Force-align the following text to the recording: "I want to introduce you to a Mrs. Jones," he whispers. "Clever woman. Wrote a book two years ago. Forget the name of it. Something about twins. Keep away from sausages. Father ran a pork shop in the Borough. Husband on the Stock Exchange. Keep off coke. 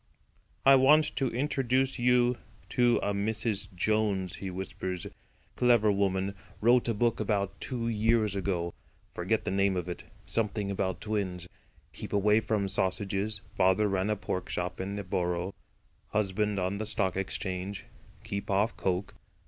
"I 0.65 0.73
want 0.77 1.15
to 1.17 1.27
introduce 1.29 1.99
you 1.99 2.39
to 2.69 2.97
a 3.03 3.13
Mrs. 3.13 3.71
Jones," 3.75 4.37
he 4.37 4.49
whispers. 4.49 5.05
"Clever 5.55 5.91
woman. 5.91 6.33
Wrote 6.59 6.87
a 6.87 6.95
book 6.95 7.21
two 7.59 7.87
years 7.87 8.35
ago. 8.35 8.73
Forget 9.13 9.45
the 9.45 9.51
name 9.51 9.77
of 9.77 9.87
it. 9.87 10.05
Something 10.25 10.71
about 10.71 11.01
twins. 11.01 11.47
Keep 11.93 12.13
away 12.13 12.39
from 12.39 12.67
sausages. 12.67 13.41
Father 13.53 13.87
ran 13.87 14.09
a 14.09 14.15
pork 14.15 14.49
shop 14.49 14.81
in 14.81 14.95
the 14.95 15.03
Borough. 15.03 15.53
Husband 16.07 16.57
on 16.57 16.79
the 16.79 16.87
Stock 16.87 17.15
Exchange. 17.15 17.85
Keep 18.23 18.49
off 18.49 18.75
coke. 18.75 19.13